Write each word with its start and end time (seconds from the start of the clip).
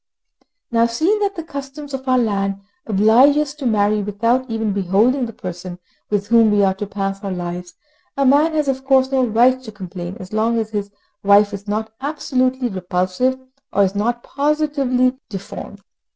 Now, 0.71 0.87
seeing 0.87 1.19
that 1.19 1.35
the 1.35 1.43
customs 1.43 1.93
of 1.93 2.07
our 2.07 2.17
land 2.17 2.59
oblige 2.87 3.37
us 3.37 3.53
to 3.53 3.67
marry 3.67 4.01
without 4.01 4.49
ever 4.49 4.65
beholding 4.65 5.27
the 5.27 5.31
person 5.31 5.77
with 6.09 6.25
whom 6.29 6.49
we 6.49 6.63
are 6.63 6.73
to 6.73 6.87
pass 6.87 7.23
our 7.23 7.29
lives, 7.31 7.75
a 8.17 8.25
man 8.25 8.53
has 8.53 8.67
of 8.67 8.83
course 8.83 9.11
no 9.11 9.23
right 9.23 9.61
to 9.61 9.71
complain 9.71 10.17
as 10.19 10.33
long 10.33 10.57
as 10.57 10.71
his 10.71 10.89
wife 11.21 11.53
is 11.53 11.67
not 11.67 11.93
absolutely 12.01 12.67
repulsive, 12.67 13.37
or 13.71 13.83
is 13.83 13.93
not 13.93 14.23
positively 14.23 15.19
deformed. 15.29 15.83